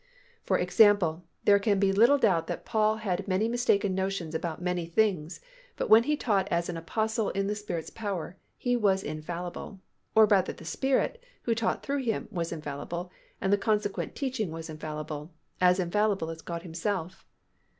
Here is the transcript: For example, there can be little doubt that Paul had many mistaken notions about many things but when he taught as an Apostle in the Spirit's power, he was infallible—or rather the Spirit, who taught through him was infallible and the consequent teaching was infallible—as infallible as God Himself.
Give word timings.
For 0.43 0.57
example, 0.57 1.25
there 1.43 1.59
can 1.59 1.77
be 1.79 1.91
little 1.93 2.17
doubt 2.17 2.47
that 2.47 2.65
Paul 2.65 2.95
had 2.95 3.27
many 3.27 3.47
mistaken 3.47 3.93
notions 3.93 4.33
about 4.33 4.59
many 4.59 4.87
things 4.87 5.41
but 5.77 5.91
when 5.91 6.05
he 6.05 6.17
taught 6.17 6.47
as 6.49 6.69
an 6.69 6.75
Apostle 6.75 7.29
in 7.29 7.45
the 7.45 7.53
Spirit's 7.53 7.91
power, 7.91 8.35
he 8.57 8.75
was 8.75 9.03
infallible—or 9.03 10.25
rather 10.25 10.53
the 10.53 10.65
Spirit, 10.65 11.23
who 11.43 11.53
taught 11.53 11.83
through 11.83 12.01
him 12.01 12.27
was 12.31 12.51
infallible 12.51 13.11
and 13.39 13.53
the 13.53 13.59
consequent 13.59 14.15
teaching 14.15 14.49
was 14.49 14.71
infallible—as 14.71 15.79
infallible 15.79 16.31
as 16.31 16.41
God 16.41 16.63
Himself. 16.63 17.23